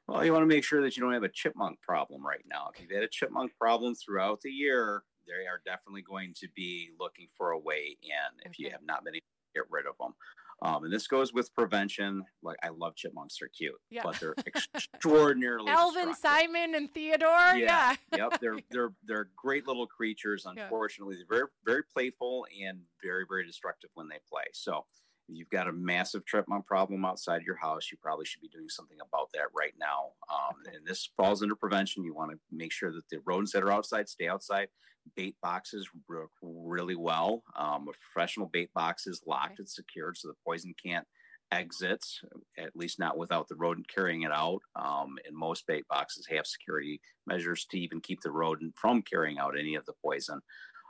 Well, 0.06 0.24
you 0.24 0.32
want 0.32 0.42
to 0.42 0.46
make 0.46 0.64
sure 0.64 0.82
that 0.82 0.96
you 0.96 1.02
don't 1.02 1.12
have 1.12 1.22
a 1.22 1.28
chipmunk 1.28 1.80
problem 1.82 2.26
right 2.26 2.44
now. 2.50 2.70
If 2.74 2.80
you've 2.80 2.90
had 2.90 3.04
a 3.04 3.08
chipmunk 3.08 3.52
problem 3.56 3.94
throughout 3.94 4.40
the 4.40 4.50
year, 4.50 5.04
they 5.26 5.46
are 5.46 5.60
definitely 5.64 6.02
going 6.02 6.34
to 6.40 6.48
be 6.56 6.90
looking 6.98 7.28
for 7.36 7.52
a 7.52 7.58
way 7.58 7.96
in 8.02 8.40
if 8.44 8.48
okay. 8.48 8.64
you 8.64 8.70
have 8.70 8.82
not 8.84 9.04
been 9.04 9.14
able 9.14 9.20
to 9.20 9.60
get 9.60 9.70
rid 9.70 9.86
of 9.86 9.94
them. 9.98 10.14
Um, 10.62 10.84
and 10.84 10.92
this 10.92 11.06
goes 11.06 11.32
with 11.32 11.54
prevention. 11.54 12.22
Like 12.42 12.58
I 12.62 12.68
love 12.68 12.94
chipmunks; 12.94 13.38
they're 13.40 13.48
cute, 13.48 13.74
yeah. 13.90 14.02
but 14.04 14.20
they're 14.20 14.34
extraordinarily. 14.74 15.70
Alvin, 15.70 16.14
Simon, 16.14 16.74
and 16.74 16.92
Theodore. 16.92 17.56
Yeah, 17.56 17.96
yeah. 18.12 18.18
yep. 18.18 18.40
They're 18.40 18.58
they're 18.70 18.92
they're 19.04 19.28
great 19.36 19.66
little 19.66 19.86
creatures. 19.86 20.46
Unfortunately, 20.46 21.16
yeah. 21.16 21.24
they're 21.28 21.38
very 21.38 21.48
very 21.64 21.82
playful 21.94 22.46
and 22.62 22.80
very 23.02 23.24
very 23.28 23.46
destructive 23.46 23.90
when 23.94 24.08
they 24.08 24.18
play. 24.30 24.44
So, 24.52 24.84
if 25.28 25.36
you've 25.36 25.48
got 25.48 25.66
a 25.66 25.72
massive 25.72 26.26
chipmunk 26.26 26.66
problem 26.66 27.06
outside 27.06 27.42
your 27.42 27.56
house, 27.56 27.88
you 27.90 27.96
probably 28.02 28.26
should 28.26 28.42
be 28.42 28.48
doing 28.48 28.68
something 28.68 28.98
about 29.00 29.30
that 29.32 29.46
right 29.56 29.74
now. 29.78 30.12
Um. 30.30 30.56
And 30.66 30.86
this 30.86 31.08
falls 31.16 31.42
under 31.42 31.56
prevention. 31.56 32.04
You 32.04 32.14
want 32.14 32.32
to 32.32 32.38
make 32.52 32.72
sure 32.72 32.92
that 32.92 33.08
the 33.10 33.20
rodents 33.24 33.52
that 33.52 33.62
are 33.62 33.72
outside 33.72 34.10
stay 34.10 34.28
outside 34.28 34.68
bait 35.16 35.36
boxes 35.42 35.88
work 36.08 36.30
really 36.42 36.96
well. 36.96 37.42
Um, 37.56 37.88
a 37.88 37.92
professional 38.12 38.48
bait 38.52 38.70
box 38.74 39.06
is 39.06 39.22
locked 39.26 39.52
okay. 39.52 39.56
and 39.60 39.68
secured 39.68 40.16
so 40.16 40.28
the 40.28 40.34
poison 40.46 40.74
can't 40.84 41.06
exit, 41.52 42.04
at 42.58 42.76
least 42.76 42.98
not 42.98 43.18
without 43.18 43.48
the 43.48 43.56
rodent 43.56 43.88
carrying 43.88 44.22
it 44.22 44.32
out. 44.32 44.60
Um, 44.76 45.16
and 45.26 45.36
most 45.36 45.66
bait 45.66 45.84
boxes 45.88 46.26
have 46.30 46.46
security 46.46 47.00
measures 47.26 47.66
to 47.70 47.78
even 47.78 48.00
keep 48.00 48.20
the 48.22 48.30
rodent 48.30 48.74
from 48.76 49.02
carrying 49.02 49.38
out 49.38 49.58
any 49.58 49.74
of 49.74 49.84
the 49.86 49.94
poison. 50.04 50.40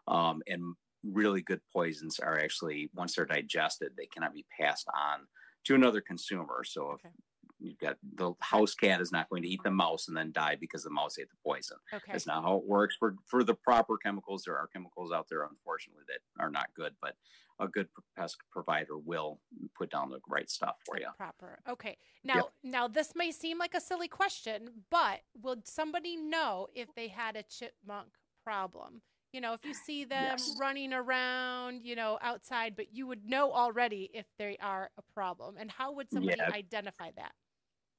Um, 0.06 0.42
and 0.46 0.74
really 1.02 1.42
good 1.42 1.60
poisons 1.72 2.18
are 2.18 2.38
actually, 2.38 2.90
once 2.94 3.14
they're 3.14 3.24
digested, 3.24 3.92
they 3.96 4.06
cannot 4.06 4.34
be 4.34 4.44
passed 4.60 4.86
on 4.88 5.20
to 5.64 5.74
another 5.74 6.00
consumer. 6.00 6.62
So 6.64 6.82
okay. 6.82 7.08
if 7.08 7.12
you've 7.60 7.78
got 7.78 7.96
the 8.14 8.32
house 8.40 8.74
cat 8.74 9.00
is 9.00 9.12
not 9.12 9.28
going 9.28 9.42
to 9.42 9.48
eat 9.48 9.60
the 9.62 9.70
mouse 9.70 10.08
and 10.08 10.16
then 10.16 10.32
die 10.32 10.56
because 10.60 10.82
the 10.82 10.90
mouse 10.90 11.18
ate 11.18 11.30
the 11.30 11.36
poison. 11.44 11.76
Okay. 11.92 12.12
That's 12.12 12.26
not 12.26 12.42
how 12.42 12.56
it 12.56 12.64
works. 12.64 12.96
For 12.98 13.16
for 13.26 13.44
the 13.44 13.54
proper 13.54 13.96
chemicals, 13.98 14.44
there 14.44 14.56
are 14.56 14.68
chemicals 14.68 15.12
out 15.12 15.26
there, 15.28 15.42
unfortunately, 15.42 16.04
that 16.08 16.42
are 16.42 16.50
not 16.50 16.68
good, 16.74 16.94
but 17.00 17.14
a 17.60 17.68
good 17.68 17.88
pest 18.16 18.38
provider 18.50 18.96
will 18.96 19.40
put 19.76 19.90
down 19.90 20.10
the 20.10 20.18
right 20.28 20.50
stuff 20.50 20.76
for 20.84 20.98
you. 20.98 21.06
Proper. 21.16 21.60
Okay. 21.68 21.98
Now, 22.24 22.34
yep. 22.34 22.52
now 22.64 22.88
this 22.88 23.12
may 23.14 23.30
seem 23.30 23.58
like 23.58 23.74
a 23.74 23.80
silly 23.80 24.08
question, 24.08 24.70
but 24.90 25.20
would 25.42 25.68
somebody 25.68 26.16
know 26.16 26.68
if 26.74 26.88
they 26.94 27.08
had 27.08 27.36
a 27.36 27.42
chipmunk 27.42 28.08
problem? 28.44 29.02
You 29.32 29.40
know, 29.40 29.52
if 29.52 29.64
you 29.64 29.74
see 29.74 30.04
them 30.04 30.38
yes. 30.38 30.56
running 30.58 30.92
around, 30.92 31.84
you 31.84 31.94
know, 31.94 32.18
outside, 32.20 32.74
but 32.74 32.92
you 32.92 33.06
would 33.06 33.24
know 33.24 33.52
already 33.52 34.10
if 34.12 34.26
they 34.38 34.56
are 34.60 34.90
a 34.98 35.02
problem. 35.14 35.56
And 35.56 35.70
how 35.70 35.92
would 35.92 36.10
somebody 36.10 36.36
yeah. 36.38 36.52
identify 36.52 37.10
that? 37.16 37.32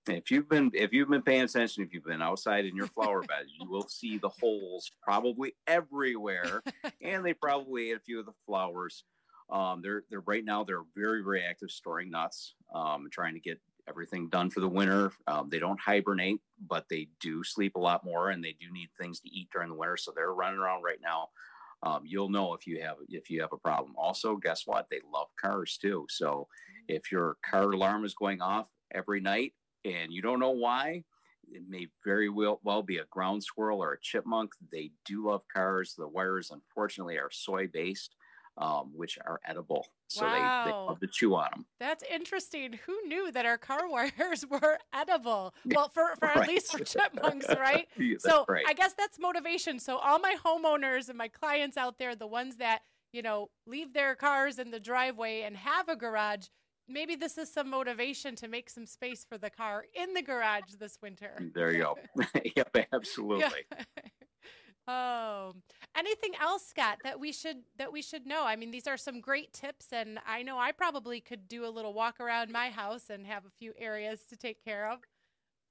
If 0.07 0.31
you've 0.31 0.49
been 0.49 0.71
if 0.73 0.91
you've 0.93 1.09
been 1.09 1.21
paying 1.21 1.43
attention 1.43 1.83
if 1.83 1.93
you've 1.93 2.05
been 2.05 2.21
outside 2.21 2.65
in 2.65 2.75
your 2.75 2.87
flower 2.87 3.21
bed 3.21 3.45
you 3.59 3.69
will 3.69 3.81
see 3.87 4.17
the 4.17 4.29
holes 4.29 4.91
probably 5.01 5.53
everywhere 5.67 6.63
and 7.01 7.25
they 7.25 7.33
probably 7.33 7.91
ate 7.91 7.97
a 7.97 7.99
few 7.99 8.19
of 8.19 8.25
the 8.25 8.33
flowers 8.45 9.03
um, 9.51 9.81
they're 9.81 10.03
they're 10.09 10.23
right 10.25 10.45
now 10.45 10.63
they're 10.63 10.83
very 10.95 11.23
very 11.23 11.43
active 11.43 11.69
storing 11.69 12.09
nuts 12.09 12.55
um, 12.73 13.07
trying 13.11 13.33
to 13.33 13.39
get 13.39 13.59
everything 13.87 14.29
done 14.29 14.49
for 14.49 14.59
the 14.59 14.67
winter. 14.67 15.11
Um, 15.27 15.49
they 15.49 15.59
don't 15.59 15.79
hibernate, 15.79 16.39
but 16.67 16.85
they 16.89 17.09
do 17.19 17.43
sleep 17.43 17.75
a 17.75 17.79
lot 17.79 18.03
more, 18.03 18.29
and 18.29 18.43
they 18.43 18.55
do 18.59 18.71
need 18.71 18.89
things 18.99 19.19
to 19.21 19.29
eat 19.29 19.49
during 19.51 19.69
the 19.69 19.75
winter. 19.75 19.97
So 19.97 20.11
they're 20.15 20.33
running 20.33 20.59
around 20.59 20.83
right 20.83 20.99
now. 21.01 21.29
Um, 21.83 22.03
you'll 22.05 22.29
know 22.29 22.53
if 22.53 22.67
you 22.67 22.81
have 22.81 22.97
if 23.09 23.29
you 23.29 23.41
have 23.41 23.53
a 23.53 23.57
problem. 23.57 23.93
Also, 23.97 24.35
guess 24.35 24.63
what? 24.65 24.87
They 24.89 25.01
love 25.11 25.27
cars 25.39 25.77
too. 25.81 26.05
So 26.09 26.47
if 26.87 27.11
your 27.11 27.37
car 27.43 27.71
alarm 27.71 28.05
is 28.05 28.13
going 28.13 28.41
off 28.41 28.69
every 28.93 29.19
night 29.19 29.53
and 29.85 30.11
you 30.11 30.21
don't 30.21 30.39
know 30.39 30.51
why, 30.51 31.03
it 31.51 31.63
may 31.67 31.87
very 32.05 32.29
well, 32.29 32.59
well 32.63 32.83
be 32.83 32.97
a 32.97 33.05
ground 33.09 33.43
squirrel 33.43 33.83
or 33.83 33.93
a 33.93 33.99
chipmunk. 33.99 34.53
They 34.71 34.91
do 35.05 35.27
love 35.27 35.41
cars. 35.53 35.95
The 35.97 36.07
wires, 36.07 36.51
unfortunately, 36.51 37.17
are 37.17 37.31
soy 37.31 37.67
based 37.67 38.15
um, 38.57 38.91
which 38.93 39.17
are 39.25 39.39
edible. 39.45 39.87
So 40.07 40.25
wow. 40.25 40.65
they, 40.65 40.71
they 40.71 40.77
love 40.77 40.99
to 40.99 41.07
chew 41.07 41.35
on 41.35 41.47
them. 41.51 41.65
That's 41.79 42.03
interesting. 42.11 42.79
Who 42.85 42.97
knew 43.07 43.31
that 43.31 43.45
our 43.45 43.57
car 43.57 43.87
wires 43.89 44.45
were 44.49 44.77
edible? 44.93 45.53
Well, 45.65 45.89
for, 45.89 46.15
for 46.19 46.27
right. 46.27 46.37
at 46.37 46.47
least 46.47 46.71
for 46.71 46.79
chipmunks, 46.83 47.47
right? 47.49 47.87
yeah, 47.97 48.17
so 48.19 48.45
right. 48.47 48.65
I 48.67 48.73
guess 48.73 48.93
that's 48.93 49.19
motivation. 49.19 49.79
So 49.79 49.97
all 49.97 50.19
my 50.19 50.35
homeowners 50.43 51.09
and 51.09 51.17
my 51.17 51.27
clients 51.27 51.77
out 51.77 51.97
there, 51.97 52.15
the 52.15 52.27
ones 52.27 52.57
that, 52.57 52.81
you 53.13 53.21
know, 53.21 53.49
leave 53.65 53.93
their 53.93 54.15
cars 54.15 54.59
in 54.59 54.71
the 54.71 54.79
driveway 54.79 55.41
and 55.41 55.55
have 55.55 55.89
a 55.89 55.95
garage, 55.95 56.47
maybe 56.91 57.15
this 57.15 57.37
is 57.37 57.51
some 57.51 57.69
motivation 57.69 58.35
to 58.37 58.47
make 58.47 58.69
some 58.69 58.85
space 58.85 59.25
for 59.27 59.37
the 59.37 59.49
car 59.49 59.85
in 59.93 60.13
the 60.13 60.21
garage 60.21 60.75
this 60.79 60.97
winter. 61.01 61.37
There 61.53 61.71
you 61.71 61.79
go. 61.79 61.97
yep, 62.55 62.75
absolutely. 62.93 63.65
Yeah. 63.71 63.83
Oh, 64.87 65.53
anything 65.97 66.31
else, 66.41 66.65
Scott, 66.67 66.99
that 67.03 67.19
we 67.19 67.31
should 67.31 67.57
that 67.77 67.91
we 67.91 68.01
should 68.01 68.25
know? 68.25 68.45
I 68.45 68.55
mean, 68.55 68.71
these 68.71 68.87
are 68.87 68.97
some 68.97 69.21
great 69.21 69.53
tips, 69.53 69.87
and 69.91 70.19
I 70.25 70.43
know 70.43 70.57
I 70.57 70.71
probably 70.71 71.21
could 71.21 71.47
do 71.47 71.65
a 71.65 71.69
little 71.69 71.93
walk 71.93 72.19
around 72.19 72.51
my 72.51 72.69
house 72.69 73.09
and 73.09 73.25
have 73.25 73.45
a 73.45 73.49
few 73.49 73.73
areas 73.77 74.21
to 74.29 74.35
take 74.35 74.63
care 74.63 74.89
of. 74.89 74.99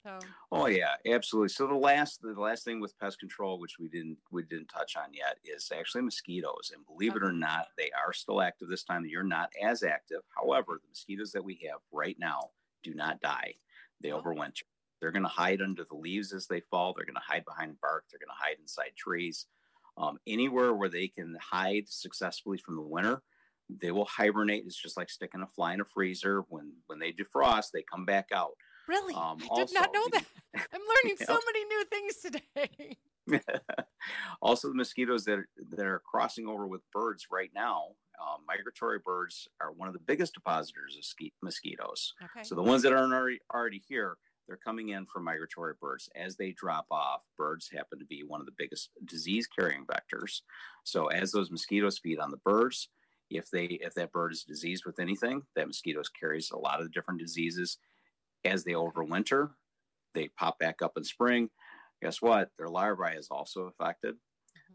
So. 0.02 0.18
Oh 0.50 0.66
yeah, 0.66 0.94
absolutely. 1.06 1.50
So 1.50 1.66
the 1.66 1.74
last 1.74 2.22
the 2.22 2.32
last 2.32 2.64
thing 2.64 2.80
with 2.80 2.98
pest 2.98 3.18
control, 3.18 3.60
which 3.60 3.78
we 3.78 3.88
didn't 3.88 4.16
we 4.30 4.42
didn't 4.42 4.68
touch 4.68 4.96
on 4.96 5.12
yet, 5.12 5.36
is 5.44 5.70
actually 5.76 6.02
mosquitoes. 6.02 6.72
And 6.74 6.86
believe 6.86 7.12
okay. 7.12 7.18
it 7.18 7.28
or 7.28 7.32
not, 7.32 7.66
they 7.76 7.90
are 7.90 8.12
still 8.12 8.40
active 8.40 8.68
this 8.68 8.84
time. 8.84 9.04
You're 9.06 9.22
not 9.22 9.50
as 9.62 9.82
active. 9.82 10.20
However, 10.34 10.80
the 10.80 10.88
mosquitoes 10.88 11.32
that 11.32 11.44
we 11.44 11.60
have 11.70 11.80
right 11.92 12.16
now 12.18 12.50
do 12.82 12.94
not 12.94 13.20
die. 13.20 13.54
They 14.00 14.12
oh. 14.12 14.22
overwinter. 14.22 14.62
They're 15.00 15.12
going 15.12 15.22
to 15.22 15.28
hide 15.28 15.62
under 15.62 15.84
the 15.84 15.96
leaves 15.96 16.32
as 16.32 16.46
they 16.46 16.60
fall. 16.60 16.92
They're 16.94 17.06
going 17.06 17.14
to 17.14 17.20
hide 17.20 17.44
behind 17.44 17.80
bark. 17.80 18.04
They're 18.10 18.18
going 18.18 18.28
to 18.28 18.42
hide 18.42 18.56
inside 18.60 18.92
trees. 18.96 19.46
Um, 19.96 20.18
anywhere 20.26 20.74
where 20.74 20.88
they 20.88 21.08
can 21.08 21.36
hide 21.40 21.88
successfully 21.88 22.58
from 22.58 22.76
the 22.76 22.82
winter, 22.82 23.22
they 23.68 23.90
will 23.90 24.04
hibernate. 24.04 24.64
It's 24.66 24.80
just 24.80 24.96
like 24.96 25.10
sticking 25.10 25.42
a 25.42 25.46
fly 25.46 25.74
in 25.74 25.80
a 25.80 25.84
freezer. 25.84 26.42
When 26.48 26.72
when 26.86 26.98
they 26.98 27.12
defrost, 27.12 27.70
they 27.72 27.82
come 27.82 28.04
back 28.04 28.28
out. 28.32 28.52
Really? 28.90 29.14
Um, 29.14 29.36
I 29.38 29.42
did 29.42 29.50
also, 29.50 29.74
not 29.74 29.94
know 29.94 30.04
that. 30.12 30.24
I'm 30.56 30.80
learning 31.04 31.16
so 31.24 31.38
many 31.46 31.64
new 31.64 31.84
things 31.84 32.16
today. 32.16 32.96
also, 34.42 34.66
the 34.66 34.74
mosquitoes 34.74 35.24
that 35.26 35.38
are, 35.38 35.48
that 35.70 35.86
are 35.86 36.02
crossing 36.04 36.48
over 36.48 36.66
with 36.66 36.80
birds 36.92 37.28
right 37.30 37.50
now, 37.54 37.90
um, 38.20 38.40
migratory 38.48 38.98
birds 38.98 39.46
are 39.60 39.70
one 39.70 39.86
of 39.86 39.94
the 39.94 40.00
biggest 40.00 40.34
depositors 40.34 40.96
of 40.98 41.04
ski- 41.04 41.32
mosquitoes. 41.40 42.14
Okay. 42.20 42.42
So 42.42 42.56
the 42.56 42.64
ones 42.64 42.82
that 42.82 42.92
aren't 42.92 43.12
already 43.12 43.38
already 43.54 43.80
here 43.88 44.16
they're 44.48 44.56
coming 44.56 44.88
in 44.88 45.06
from 45.06 45.22
migratory 45.22 45.74
birds. 45.80 46.08
As 46.16 46.34
they 46.34 46.50
drop 46.50 46.86
off, 46.90 47.20
birds 47.38 47.70
happen 47.72 48.00
to 48.00 48.04
be 48.04 48.24
one 48.26 48.40
of 48.40 48.46
the 48.46 48.54
biggest 48.58 48.90
disease 49.04 49.46
carrying 49.46 49.86
vectors. 49.86 50.40
So 50.82 51.06
as 51.06 51.30
those 51.30 51.52
mosquitoes 51.52 52.00
feed 52.00 52.18
on 52.18 52.32
the 52.32 52.36
birds, 52.38 52.88
if 53.30 53.48
they 53.48 53.66
if 53.66 53.94
that 53.94 54.10
bird 54.10 54.32
is 54.32 54.42
diseased 54.42 54.84
with 54.84 54.98
anything, 54.98 55.42
that 55.54 55.68
mosquitoes 55.68 56.08
carries 56.08 56.50
a 56.50 56.58
lot 56.58 56.80
of 56.80 56.90
different 56.90 57.20
diseases. 57.20 57.78
As 58.44 58.64
they 58.64 58.72
overwinter, 58.72 59.50
they 60.14 60.28
pop 60.28 60.58
back 60.58 60.82
up 60.82 60.96
in 60.96 61.04
spring. 61.04 61.50
Guess 62.02 62.22
what? 62.22 62.50
Their 62.56 62.68
larvae 62.68 63.16
is 63.16 63.28
also 63.30 63.62
affected. 63.62 64.16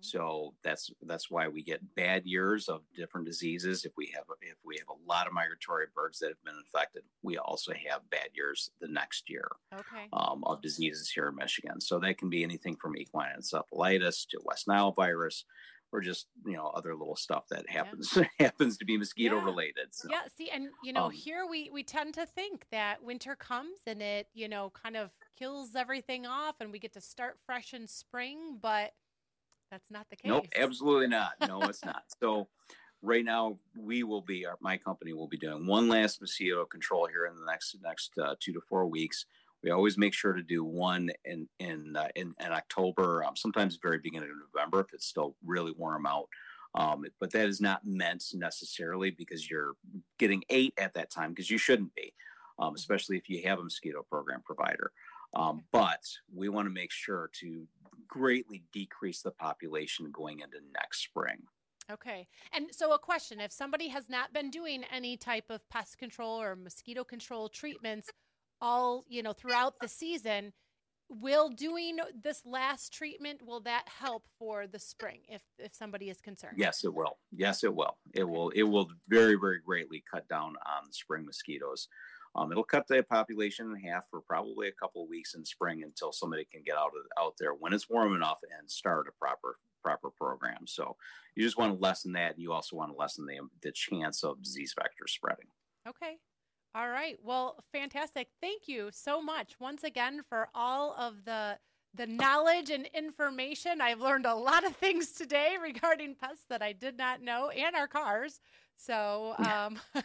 So 0.02 0.54
that's 0.64 0.92
that's 1.04 1.32
why 1.32 1.48
we 1.48 1.64
get 1.64 1.96
bad 1.96 2.26
years 2.26 2.70
of 2.70 2.82
different 2.96 3.26
diseases. 3.26 3.86
If 3.86 3.94
we 3.98 4.12
have 4.14 4.26
if 4.42 4.58
we 4.64 4.78
have 4.78 4.90
a 4.90 5.10
lot 5.10 5.28
of 5.28 5.34
migratory 5.34 5.88
birds 5.96 6.20
that 6.20 6.28
have 6.30 6.44
been 6.44 6.62
infected, 6.64 7.04
we 7.24 7.38
also 7.38 7.74
have 7.90 8.10
bad 8.10 8.30
years 8.34 8.72
the 8.80 8.88
next 8.88 9.30
year 9.30 9.48
okay. 9.74 10.08
um, 10.14 10.44
of 10.46 10.62
diseases 10.62 11.10
here 11.10 11.28
in 11.28 11.36
Michigan. 11.36 11.82
So 11.82 12.00
that 12.00 12.18
can 12.18 12.30
be 12.30 12.44
anything 12.44 12.76
from 12.76 12.98
equine 12.98 13.32
encephalitis 13.40 14.28
to 14.30 14.42
West 14.44 14.68
Nile 14.68 14.92
virus, 14.92 15.46
or 15.92 16.02
just 16.02 16.28
you 16.46 16.54
know 16.54 16.68
other 16.76 16.96
little 16.96 17.16
stuff 17.16 17.46
that 17.50 17.70
happens 17.70 18.12
yeah. 18.16 18.26
happens 18.40 18.78
to 18.78 18.86
be 18.86 18.98
mosquito 18.98 19.38
yeah. 19.38 19.46
related. 19.46 19.88
So, 19.92 20.08
yeah, 20.12 20.22
see, 20.38 20.50
and 20.50 20.70
you 20.84 20.94
know 20.94 21.06
um, 21.06 21.12
here 21.12 21.46
we 21.50 21.70
we 21.72 21.84
tend 21.84 22.14
to 22.16 22.26
think 22.26 22.66
that 22.72 23.04
winter 23.04 23.36
comes 23.36 23.80
and 23.88 24.02
it 24.02 24.28
you 24.34 24.48
know 24.48 24.72
kind 24.72 24.96
of 24.96 25.12
kills 25.38 25.76
everything 25.76 26.26
off, 26.26 26.56
and 26.60 26.72
we 26.72 26.80
get 26.80 26.94
to 26.94 27.02
start 27.02 27.38
fresh 27.46 27.74
in 27.74 27.88
spring, 27.88 28.58
but 28.62 28.94
that's 29.72 29.92
not 29.92 30.10
the 30.10 30.16
case. 30.16 30.30
Nope, 30.30 30.48
absolutely 30.56 31.08
not. 31.08 31.34
No, 31.48 31.62
it's 31.64 31.84
not. 31.84 32.04
So 32.22 32.48
right 33.02 33.24
now 33.24 33.58
we 33.78 34.04
will 34.04 34.22
be 34.22 34.46
our, 34.46 34.58
my 34.62 34.78
company 34.78 35.14
will 35.14 35.28
be 35.28 35.38
doing 35.38 35.68
one 35.68 35.88
last 35.88 36.22
mosquito 36.22 36.66
control 36.66 37.08
here 37.08 37.26
in 37.26 37.36
the 37.36 37.46
next 37.46 37.76
next 37.84 38.12
uh, 38.18 38.36
two 38.40 38.54
to 38.54 38.62
four 38.62 38.88
weeks. 38.88 39.26
We 39.66 39.72
always 39.72 39.98
make 39.98 40.14
sure 40.14 40.34
to 40.34 40.44
do 40.44 40.64
one 40.64 41.10
in 41.26 41.48
in 41.58 41.96
uh, 41.98 42.10
in, 42.16 42.36
in, 42.40 42.52
October, 42.52 43.24
um, 43.24 43.36
sometimes 43.36 43.80
very 43.82 43.98
beginning 43.98 44.30
of 44.30 44.36
November 44.54 44.82
if 44.82 44.94
it's 44.94 45.08
still 45.08 45.36
really 45.44 45.74
warm 45.76 46.06
out. 46.06 46.28
Um, 46.76 47.04
but 47.20 47.32
that 47.32 47.48
is 47.48 47.60
not 47.60 47.82
meant 47.84 48.24
necessarily 48.36 49.10
because 49.10 49.50
you're 49.50 49.74
getting 50.20 50.44
ate 50.52 50.76
at 50.78 50.94
that 50.94 51.10
time 51.10 51.32
because 51.32 51.50
you 51.50 51.58
shouldn't 51.58 51.96
be, 51.96 52.14
um, 52.60 52.68
mm-hmm. 52.68 52.76
especially 52.76 53.18
if 53.18 53.28
you 53.28 53.42
have 53.48 53.58
a 53.58 53.64
mosquito 53.64 54.06
program 54.08 54.44
provider. 54.46 54.92
Um, 55.34 55.64
but 55.72 56.04
we 56.32 56.48
want 56.48 56.68
to 56.68 56.74
make 56.74 56.92
sure 56.92 57.32
to 57.40 57.68
greatly 58.08 58.64
decrease 58.72 59.24
the 59.24 59.32
population 59.32 60.12
going 60.12 60.42
into 60.42 60.58
next 60.76 61.04
spring. 61.04 61.42
Okay. 61.92 62.28
And 62.54 62.68
so, 62.72 62.94
a 62.94 63.00
question 63.00 63.40
if 63.40 63.52
somebody 63.52 63.88
has 63.90 64.10
not 64.10 64.32
been 64.32 64.52
doing 64.52 64.84
any 64.92 65.18
type 65.18 65.46
of 65.50 65.68
pest 65.70 65.98
control 65.98 66.40
or 66.40 66.56
mosquito 66.56 67.04
control 67.04 67.50
treatments 67.50 68.12
all, 68.62 69.06
you 69.08 69.24
know, 69.24 69.34
throughout 69.34 69.76
the 69.82 69.88
season, 69.88 70.54
will 71.08 71.50
doing 71.50 71.98
this 72.24 72.42
last 72.46 72.92
treatment 72.92 73.46
will 73.46 73.60
that 73.60 73.88
help 73.88 74.24
for 74.40 74.66
the 74.66 74.80
spring 74.80 75.20
if 75.30 75.44
if 75.60 75.72
somebody 75.72 76.10
is 76.10 76.20
concerned 76.20 76.56
yes 76.58 76.84
it 76.84 76.92
will 76.92 77.20
yes 77.32 77.64
it 77.64 77.72
will 77.72 77.96
it 78.16 78.24
will 78.24 78.50
it 78.50 78.64
will 78.64 78.88
very 79.08 79.36
very 79.36 79.60
greatly 79.64 80.04
cut 80.12 80.28
down 80.28 80.56
on 80.66 80.92
spring 80.92 81.24
mosquitoes 81.24 81.90
um, 82.36 82.52
it'll 82.52 82.64
cut 82.64 82.88
the 82.88 83.04
population 83.04 83.72
in 83.72 83.90
half 83.90 84.10
for 84.10 84.20
probably 84.22 84.68
a 84.68 84.72
couple 84.72 85.04
of 85.04 85.10
weeks 85.10 85.36
in 85.36 85.46
spring 85.46 85.84
until 85.84 86.12
somebody 86.12 86.46
can 86.52 86.64
get 86.66 86.76
out 86.76 86.88
of 86.88 87.24
out 87.24 87.36
there 87.40 87.54
when 87.54 87.72
it's 87.72 87.90
warm 87.90 88.16
enough 88.16 88.40
and 88.60 88.70
start 88.70 89.08
a 89.08 89.12
proper 89.20 89.58
proper 89.86 90.10
program. 90.10 90.66
So 90.66 90.98
you 91.36 91.44
just 91.44 91.58
want 91.58 91.74
to 91.74 91.80
lessen 91.80 92.14
that, 92.14 92.34
and 92.34 92.42
you 92.42 92.52
also 92.52 92.76
want 92.76 92.92
to 92.92 92.98
lessen 92.98 93.26
the 93.26 93.40
the 93.62 93.72
chance 93.72 94.24
of 94.24 94.42
disease 94.44 94.74
vectors 94.78 95.12
spreading. 95.12 95.46
Okay. 95.88 96.18
All 96.76 96.90
right. 96.90 97.18
Well, 97.24 97.64
fantastic. 97.72 98.28
Thank 98.42 98.68
you 98.68 98.90
so 98.92 99.22
much 99.22 99.54
once 99.60 99.84
again 99.84 100.22
for 100.28 100.50
all 100.54 100.94
of 100.98 101.26
the 101.26 101.58
the 101.94 102.06
knowledge 102.06 102.70
and 102.70 102.90
information. 102.94 103.80
I've 103.80 104.02
learned 104.02 104.26
a 104.26 104.36
lot 104.36 104.66
of 104.66 104.76
things 104.76 105.14
today 105.14 105.56
regarding 105.62 106.16
pests 106.16 106.44
that 106.50 106.62
I 106.62 106.74
did 106.74 106.98
not 106.98 107.22
know 107.22 107.50
and 107.50 107.74
our 107.74 107.88
cars. 107.88 108.42
So, 108.76 109.36
um, 109.38 109.80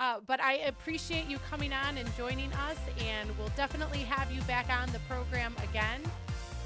Uh, 0.00 0.18
but 0.26 0.40
I 0.40 0.54
appreciate 0.54 1.28
you 1.28 1.38
coming 1.50 1.74
on 1.74 1.98
and 1.98 2.08
joining 2.16 2.50
us, 2.54 2.78
and 3.04 3.28
we'll 3.38 3.52
definitely 3.54 3.98
have 3.98 4.32
you 4.32 4.40
back 4.42 4.70
on 4.70 4.90
the 4.92 4.98
program 5.00 5.54
again. 5.68 6.00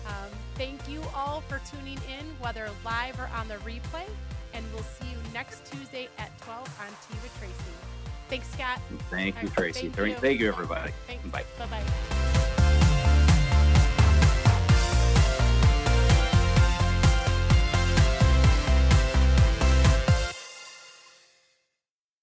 Um, 0.06 0.30
thank 0.54 0.88
you 0.88 1.02
all 1.16 1.40
for 1.40 1.60
tuning 1.68 1.98
in, 2.16 2.24
whether 2.38 2.70
live 2.84 3.18
or 3.18 3.28
on 3.36 3.48
the 3.48 3.54
replay, 3.54 4.06
and 4.52 4.64
we'll 4.72 4.84
see 4.84 5.08
you 5.10 5.16
next 5.32 5.66
Tuesday 5.66 6.08
at 6.16 6.30
12 6.42 6.60
on 6.60 6.88
Tea 6.88 7.18
with 7.24 7.36
Tracy. 7.40 7.83
Thanks, 8.34 8.52
Scott. 8.52 8.80
Thank 9.10 9.40
you, 9.42 9.48
Tracy. 9.48 9.90
Thank 9.90 10.08
you, 10.08 10.14
thank 10.16 10.40
you 10.40 10.48
everybody. 10.48 10.90
Thanks. 11.06 11.24
Bye. 11.28 11.44
Bye 11.56 11.66
bye. 11.66 12.33